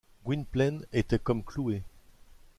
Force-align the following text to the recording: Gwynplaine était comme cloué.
Gwynplaine 0.25 0.83
était 0.93 1.19
comme 1.19 1.43
cloué. 1.43 1.83